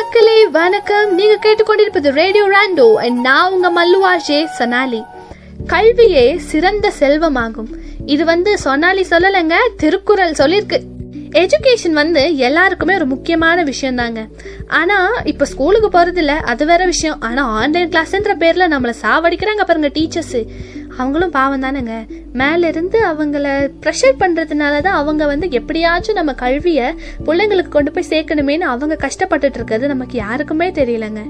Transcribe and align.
மக்களே 0.00 0.46
வணக்கம். 0.46 1.14
நீங்க 1.14 1.34
கேட்டுக்கொண்டிருப்பது 1.42 2.10
ரேடியோ 2.10 2.44
ராண்டோ 2.48 2.94
அண்ட் 2.94 3.20
நான் 3.20 3.52
உங்க 3.52 3.70
மல்லுவாஷே 3.70 4.46
சொனாலி. 4.58 5.00
சனாலி 5.00 5.04
கல்வியே 5.66 6.36
சிறந்த 6.36 6.92
செல்வமாகும். 6.98 7.68
இது 8.06 8.24
வந்து 8.24 8.58
சொனாலி 8.64 9.04
சொல்லலைங்க 9.10 9.52
திருக்குறள் 9.76 10.32
சொல்லியிருக்கு 10.32 10.78
எஜுகேஷன் 11.30 11.90
வந்து 11.90 12.36
எல்லாருக்குமே 12.36 12.94
ஒரு 12.94 13.06
முக்கியமான 13.06 13.62
விஷயம் 13.62 13.94
தாங்க 13.94 14.26
ஆனா 14.68 15.10
இப்ப 15.24 15.44
ஸ்கூலுக்கு 15.44 15.98
போறது 15.98 16.16
இல்ல 16.16 16.32
அது 16.32 16.66
வேற 16.66 16.84
விஷயம். 16.84 17.20
ஆனா 17.20 17.44
ஆன்லைன் 17.46 17.88
கிளாஸ்ன்ற 17.88 18.34
பேர்ல 18.44 18.66
நம்மளை 18.74 18.94
சாவடிக்கிறாங்க 19.02 19.64
பாருங்க 19.66 19.88
டீச்சர்ஸ் 19.88 20.46
அவங்களும் 21.00 21.34
பாவம் 21.38 21.62
தானேங்க. 21.62 21.94
மேலேருந்து 22.40 22.98
அவங்கள 23.10 23.46
ப்ரெஷர் 23.84 24.20
பண்ணுறதுனால 24.22 24.80
தான் 24.86 24.98
அவங்க 25.02 25.22
வந்து 25.32 25.48
எப்படியாச்சும் 25.60 26.20
நம்ம 26.20 26.34
கல்வியை 26.44 26.88
பிள்ளைங்களுக்கு 27.26 27.76
கொண்டு 27.76 27.92
போய் 27.92 28.10
சேர்க்கணுமேனு 28.12 28.70
அவங்க 28.72 28.96
கஷ்டப்பட்டுட்டு 29.06 29.58
இருக்கிறது 29.58 29.92
நமக்கு 29.94 30.16
யாருக்குமே 30.24 30.68
தெரியலங்க. 30.80 31.22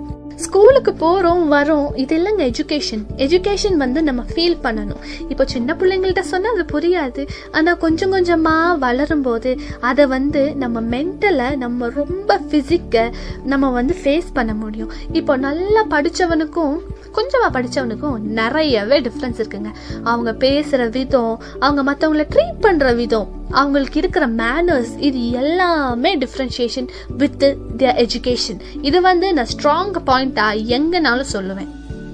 ஸ்கூலுக்கு 0.45 0.93
போகிறோம் 1.03 1.43
வரோம் 1.55 1.89
இது 2.03 2.15
இல்லைங்க 2.19 2.43
எஜுகேஷன் 2.51 3.03
எஜுகேஷன் 3.25 3.77
வந்து 3.83 4.01
நம்ம 4.09 4.23
ஃபீல் 4.33 4.57
பண்ணணும். 4.65 5.01
இப்போ 5.33 5.45
சின்ன 5.55 5.75
பிள்ளைங்கள்ட்ட 5.81 6.23
சொன்னால் 6.33 6.55
அது 6.57 6.65
புரியாது. 6.75 7.23
ஆனால் 7.57 7.81
கொஞ்சம் 7.85 8.15
கொஞ்சமாக 8.17 8.77
வளரும்போது 8.85 9.53
அதை 9.91 10.07
வந்து 10.17 10.43
நம்ம 10.63 10.83
மென்டலை 10.95 11.49
நம்ம 11.65 11.89
ரொம்ப 12.01 12.39
ஃபிசிக்கை 12.47 13.05
நம்ம 13.53 13.71
வந்து 13.79 13.97
ஃபேஸ் 14.03 14.31
பண்ண 14.39 14.55
முடியும். 14.63 14.93
இப்போ 15.21 15.37
நல்லா 15.47 15.85
படித்தவனுக்கும் 15.97 16.77
கொஞ்சமாக 17.19 17.51
படித்தவனுக்கும் 17.59 18.19
நிறையவே 18.41 18.99
டிஃப்ரென்ஸ் 19.09 19.41
இருக்குங்க. 19.43 19.73
அவங்க 20.13 20.33
பேசுகிற 20.47 20.89
விதம் 20.99 21.35
அவங்க 21.67 21.83
மற்றவங்கள 21.91 22.27
ட்ரீட் 22.35 22.65
பண்ணுற 22.67 22.95
விதம் 23.03 23.29
அவங்களுக்கு 23.51 23.99
இருக்கிற 23.99 24.29
மேனர்ஸ் 24.29 24.99
இது 24.99 25.31
எல்லாமே 25.31 26.19
டிஃப்ரென்ஷியேஷன் 26.19 26.89
வித் 27.09 27.43
தியர் 27.77 28.07
எஜுகேஷன் 28.07 28.61
இது 28.83 29.01
வந்து 29.01 29.33
நான் 29.33 29.47
ஸ்ட்ராங் 29.57 29.93
பாயிண்டாக 30.07 30.65
எங்கனாலும் 30.67 31.33
சொல்லுவேன். 31.33 31.69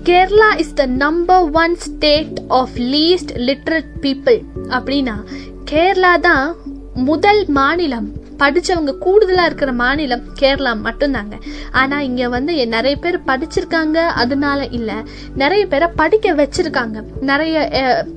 Kerala 0.05 0.58
is 0.58 0.74
the 0.74 0.86
number 0.86 1.50
one 1.50 1.77
state 1.77 2.41
of 2.48 2.74
least 2.74 3.33
literate 3.34 3.86
people 4.00 4.42
அப்படின்னா 4.69 5.24
கேரளா 5.70 6.20
தான் 6.20 6.56
முதல் 6.94 7.46
மாநிலம். 7.48 8.16
படித்தவங்க 8.39 8.98
கூடுதலாக 8.98 9.47
இருக்கிற 9.47 9.73
மாநிலம் 9.73 10.25
கேரளா 10.41 10.73
மட்டும்தாங்க. 10.84 11.34
ஆனால் 11.70 12.05
இங்கே 12.05 12.29
வந்து 12.29 12.67
நிறைய 12.67 12.97
பேர் 12.97 13.20
படிச்சிருக்காங்க. 13.27 13.97
அதனால 14.23 14.67
இல்லை. 14.67 14.95
நிறைய 15.34 15.67
பேரை 15.67 15.89
படிக்க 15.97 16.34
வச்சிருக்காங்க. 16.34 17.03
நிறைய 17.20 17.57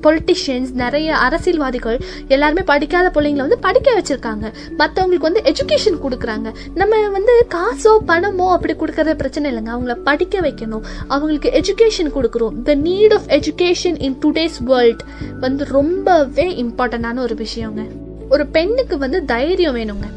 பொலிட்டிஷியன்ஸ் 0.02 0.72
நிறைய 0.72 1.16
அரசியல்வாதிகள் 1.16 1.98
எல்லாருமே 2.28 2.62
படிக்காத 2.62 3.20
பிள்ளைங்களை 3.20 3.36
வந்து 3.36 3.58
படிக்க 3.58 4.00
வச்சிருக்காங்க. 4.00 4.52
மற்றவங்களுக்கு 4.78 5.28
வந்து 5.28 5.42
எஜுகேஷன் 5.44 5.98
கொடுக்குறாங்க. 6.04 6.54
நம்ம 6.74 7.08
வந்து 7.08 7.46
காசோ 7.54 7.98
பணமோ 8.06 8.50
அப்படி 8.50 8.74
கொடுக்கறது 8.74 9.14
பிரச்சனை 9.14 9.52
இல்லைங்க. 9.52 9.70
அவங்கள 9.76 9.94
படிக்க 9.94 10.40
வைக்கணும். 10.40 10.84
அவங்களுக்கு 11.08 11.50
எஜுகேஷன் 11.60 12.14
கொடுக்குறோம். 12.18 12.62
The 12.62 12.74
need 12.74 13.14
of 13.14 13.28
education 13.28 13.98
in 13.98 14.18
today's 14.24 14.60
world 14.60 15.02
வந்து 15.40 15.64
ரொம்பவே 15.64 16.62
இம்பார்ட்டண்டான 16.62 17.18
ஒரு 17.18 17.34
விஷயங்க. 17.34 17.82
ஒரு 18.30 18.46
பெண்ணுக்கு 18.46 18.98
வந்து 18.98 19.24
தைரியம் 19.24 19.76
வேணுங்க. 19.76 20.08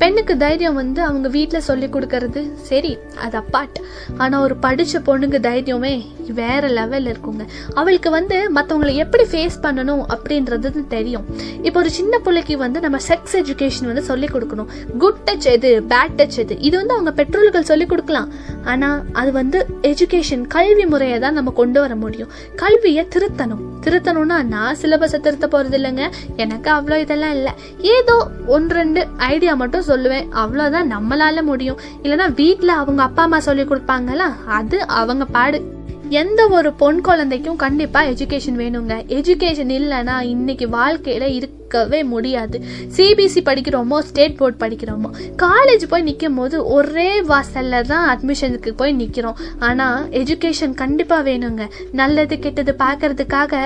பெண்ணுக்கு 0.00 0.36
தைரியம் 0.36 0.74
வந்து 0.74 1.02
அவங்க 1.02 1.28
வீட்டில் 1.28 1.64
சொல்லி 1.68 1.86
கொடுக்கறது 1.86 2.54
சரி 2.54 2.98
அது 3.24 3.38
அப்பாட் 3.38 3.78
ஆனால் 4.16 4.42
ஒரு 4.42 4.56
படித்த 4.56 4.98
பொண்ணுக்கு 4.98 5.38
தைரியமே 5.46 6.06
வேற 6.40 6.68
லெவலில் 6.68 7.10
இருக்குங்க. 7.12 7.44
அவளுக்கு 7.74 8.10
வந்து 8.10 8.36
மற்றவங்களை 8.54 8.94
எப்படி 8.94 9.24
ஃபேஸ் 9.32 9.56
பண்ணணும் 9.62 10.02
அப்படின்றது 10.14 10.86
தெரியும். 10.88 11.24
இப்போ 11.62 11.80
ஒரு 11.80 11.90
சின்ன 11.90 12.18
பிள்ளைக்கு 12.18 12.58
வந்து 12.58 12.80
நம்ம 12.80 12.98
செக்ஸ் 13.08 13.36
எஜுகேஷன் 13.42 13.84
வந்து 13.84 14.02
சொல்லி 14.02 14.26
கொடுக்கணும். 14.26 14.66
குட் 14.98 15.20
டச் 15.26 15.48
எது? 15.54 15.84
பேட் 15.88 16.16
டச் 16.16 16.38
எது? 16.44 16.58
இது 16.58 16.76
வந்து 16.76 16.94
அவங்க 16.94 17.12
பெற்றோர்கள் 17.12 17.62
சொல்லி 17.62 17.86
கொடுக்கலாம். 17.86 18.32
ஆனால் 18.64 19.02
அது 19.12 19.32
வந்து 19.32 19.66
எஜுகேஷன் 19.82 20.46
கல்வி 20.46 20.86
முறையை 20.86 21.18
தான் 21.18 21.32
நம்ம 21.32 21.50
கொண்டு 21.50 21.80
வர 21.80 21.96
முடியும். 21.96 22.28
கல்வியை 22.54 23.06
திருத்தணும். 23.16 23.64
திருத்தணும்னா 23.88 24.42
நான் 24.42 24.76
சிலபஸை 24.82 25.20
திருத்த 25.20 25.48
போகிறது 25.48 25.78
இல்லைங்க 25.78 26.10
எனக்கு 26.36 26.72
அவ்வளோ 26.72 26.98
இதெல்லாம் 26.98 27.30
இல்லை. 27.30 27.52
ஏதோ 27.80 28.28
ஒன்று 28.46 28.74
ரெண்டு 28.74 29.06
ஐடியா 29.16 29.54
மட்டும் 29.54 29.86
சொல்லுவேன். 29.86 30.28
அவ்வளோதான் 30.30 30.92
நம்மளால 30.94 31.42
முடியும். 31.42 31.78
இல்லைன்னா 32.02 32.34
வீட்டில் 32.34 32.68
அவங்க 32.68 33.02
அப்பா 33.02 33.22
அம்மா 33.22 33.38
சொல்லி 33.38 33.62
கொடுப்பாங்களா? 33.62 34.28
அது 34.46 34.86
அவங்க 34.86 35.24
பாடு. 35.24 35.76
எந்த 36.10 36.40
ஒரு 36.48 36.72
பொன் 36.72 37.00
குழந்தைக்கும் 37.00 37.58
கண்டிப்பாக 37.62 38.10
எஜுகேஷன் 38.10 38.58
வேணுங்க. 38.60 38.94
எஜுகேஷன் 39.16 39.72
இல்லைன்னா 39.76 40.14
இன்னைக்கு 40.30 40.68
வாழ்க்கையில் 40.68 41.26
இருக்கவே 41.38 42.00
முடியாது. 42.12 42.56
சிபிஎஸ்சி 42.96 43.40
படிக்கிறோமோ 43.48 43.98
ஸ்டேட் 44.08 44.36
போர்ட் 44.36 44.60
படிக்கிறோமோ 44.62 45.10
காலேஜ் 45.44 45.84
போய் 45.88 46.02
நிற்கும் 46.02 46.34
போது 46.34 46.64
ஒரே 46.76 47.10
வாசலில் 47.22 47.88
தான் 47.92 48.06
அட்மிஷனுக்கு 48.12 48.72
போய் 48.80 48.92
நிற்கிறோம் 48.92 49.40
ஆனால் 49.58 50.06
எஜுகேஷன் 50.20 50.74
கண்டிப்பாக 50.82 51.30
வேணுங்க. 51.30 51.64
நல்லது 51.92 52.38
கெட்டது 52.38 52.74
பார்க்கறதுக்காக 52.84 53.62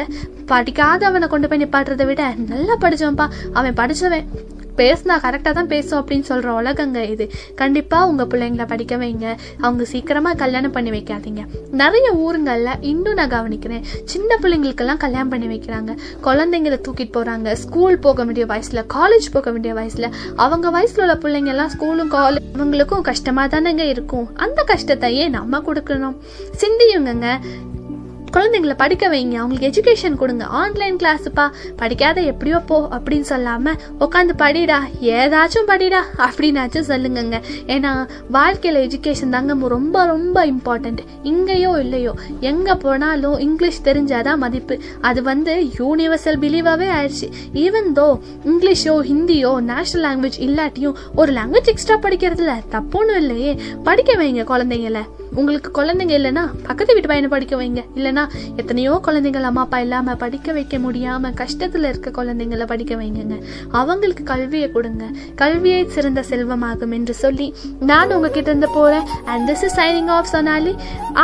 படிக்காதவனை 0.53 1.29
கொண்டு 1.29 1.49
போய் 1.49 1.63
நிப்பாட்டுறதை 1.65 2.07
விட 2.07 2.35
நல்லா 2.49 2.77
படித்தவன்ப்பா 2.81 3.29
அவன் 3.53 3.79
படித்தவன் 3.83 4.27
பேசினா 4.77 5.15
கரெக்டாக 5.25 5.53
தான் 5.59 5.71
பேசும் 5.73 5.99
அப்படின்னு 6.01 6.27
சொல்கிற 6.31 6.53
உலகங்க 6.53 7.05
இது. 7.05 7.31
கண்டிப்பாக 7.55 8.09
உங்கள் 8.11 8.27
பிள்ளைங்கள 8.27 8.67
படிக்க 8.67 8.97
வைங்க. 8.97 9.27
அவங்க 9.61 9.85
சீக்கிரமாக 9.85 10.37
கல்யாணம் 10.43 10.71
பண்ணி 10.71 10.91
வைக்காதீங்க. 10.91 11.43
நிறைய 11.83 12.13
ஊருங்களில் 12.25 12.81
இன்னும் 12.81 13.19
நான் 13.21 13.35
கவனிக்கிறேன். 13.37 13.85
சின்ன 14.05 14.39
பிள்ளைங்களுக்கெல்லாம் 14.43 15.03
கல்யாணம் 15.07 15.29
பண்ணி 15.29 15.49
வைக்கிறாங்க. 15.55 15.91
குழந்தைங்கள 16.29 16.79
தூக்கிட்டு 16.87 17.15
போகிறாங்க 17.19 17.53
ஸ்கூல் 17.65 17.99
போக 17.99 18.25
வேண்டிய 18.25 18.47
வயசில் 18.47 18.83
காலேஜ் 18.95 19.29
போக 19.33 19.51
வேண்டிய 19.51 19.75
வயசில் 19.75 20.09
அவங்க 20.37 20.71
வயசில் 20.71 21.03
உள்ள 21.05 21.17
பிள்ளைங்கெல்லாம் 21.25 21.73
ஸ்கூலும் 21.77 22.13
காலேஜ் 22.19 22.41
அவங்களுக்கும் 22.59 23.07
கஷ்டமாக 23.11 23.61
தானேங்க 23.61 23.85
இருக்கும். 23.95 24.27
அந்த 24.37 24.63
கஷ்டத்தை 24.63 25.17
ஏன் 25.17 25.31
நம்ம 25.31 25.59
கொடுக்கணும். 25.59 26.17
சிந்தியுங்கங்க. 26.63 27.29
குழந்தைங்களை 28.33 28.75
படிக்க 28.77 29.09
வைங்க. 29.09 29.35
அவங்களுக்கு 29.35 29.69
எஜுகேஷன் 29.71 30.17
கொடுங்க. 30.17 30.45
ஆன்லைன் 30.45 30.97
கிளாஸுப்பா 30.97 31.51
படிக்காத 31.77 32.21
எப்படியோ 32.21 32.59
போ 32.59 32.89
அப்படின்னு 32.91 33.21
சொல்லாமல் 33.21 33.79
உட்காந்து 34.01 34.35
படிடா. 34.39 34.79
ஏதாச்சும் 35.01 35.69
படிடா. 35.73 36.01
அப்படின்னாச்சும் 36.17 36.89
சொல்லுங்கங்க. 36.89 37.41
ஏன்னா 37.67 38.09
வாழ்க்கையில் 38.31 38.81
எஜுகேஷன் 38.89 39.29
தாங்க 39.29 39.69
ரொம்ப 39.69 40.07
ரொம்ப 40.07 40.47
இம்பார்ட்டண்ட் 40.47 40.99
இங்கேயோ 41.23 41.71
இல்லையோ 41.81 42.15
எங்கே 42.41 42.75
போனாலும் 42.75 43.39
இங்கிலீஷ் 43.39 43.83
தெரிஞ்சாதான் 43.85 44.37
மதிப்பு. 44.37 44.79
அது 45.01 45.23
வந்து 45.23 45.69
யூனிவர்சல் 45.79 46.41
பிலீவாகவே 46.45 46.89
ஆயிடுச்சு. 46.99 47.29
ஈவன் 47.55 47.91
தோ 47.95 48.21
இங்கிலீஷோ 48.45 48.95
ஹிந்தியோ 49.11 49.61
நேஷனல் 49.61 50.07
லாங்குவேஜ் 50.07 50.41
இல்லாட்டியும் 50.49 50.95
ஒரு 51.17 51.33
லாங்குவேஜ் 51.33 51.73
எக்ஸ்ட்ரா 51.75 51.97
படிக்கிறதுல 51.97 52.55
தப்புன்னு 52.71 53.17
இல்லையே. 53.17 53.57
படிக்க 53.85 54.15
வைங்க 54.15 54.45
குழந்தைங்கள. 54.53 55.01
உங்களுக்கு 55.41 55.71
குழந்தைங்க 55.77 56.15
இல்லைன்னா 56.19 56.43
பக்கத்து 56.67 56.95
வீட்டு 56.97 57.11
பையனை 57.11 57.29
படிக்க 57.35 57.55
வைங்க. 57.61 57.83
இல்லைன்னா 57.99 58.25
எத்தனையோ 58.61 58.93
குழந்தைங்கள் 59.07 59.47
அம்மா 59.51 59.63
அப்பா 59.67 59.79
இல்லாமல் 59.85 60.19
படிக்க 60.23 60.53
வைக்க 60.57 60.79
முடியாமல் 60.85 61.35
கஷ்டத்தில் 61.41 61.87
இருக்க 61.91 62.11
குழந்தைங்களை 62.19 62.67
படிக்க 62.73 62.95
வைங்கங்க. 63.01 63.37
அவங்களுக்கு 63.81 64.25
கல்வியை 64.33 64.69
கொடுங்க. 64.77 65.05
கல்வியை 65.43 65.81
சிறந்த 65.95 66.25
செல்வமாகும் 66.31 66.95
என்று 66.99 67.15
சொல்லி 67.23 67.49
நான் 67.91 68.15
உங்ககிட்ட 68.17 68.51
இருந்து 68.53 68.71
போகிறேன் 68.79 69.07
and 69.33 69.45
this 69.51 69.65
is 69.69 69.77
signing 69.81 70.11
off 70.17 70.31
Sonali 70.35 70.75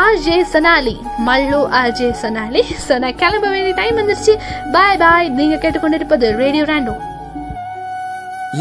R 0.03 0.21
J 0.29 0.39
Sanali 0.55 0.97
Mallu 1.29 1.61
R 1.81 1.95
J 2.01 2.09
Sonali 2.23 2.65
so 2.87 2.97
நான் 3.05 3.19
கிளம்ப 3.25 3.47
வேண்டிய 3.55 3.75
டைம் 3.83 4.01
வந்துருச்சு. 4.01 4.37
பாய் 4.77 5.01
பாய் 5.05 5.29
நீங்கள் 5.41 5.63
கேட்டுக்கொண்டிருப்பது 5.65 6.29
ரேடியோ 6.43 6.65
ரேண்டோ 6.73 6.97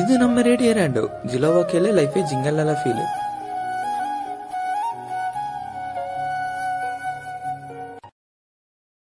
இது 0.02 0.14
நம்ம 0.24 0.42
ரேடியோ 0.50 0.74
ரேண்டோ 0.82 1.06
ஜிலோவா 1.32 1.64
கேளு 1.72 1.92
லைஃபே 2.00 2.24
ஜிங்கல்லால 2.32 2.74
ஃபீல் 2.82 3.02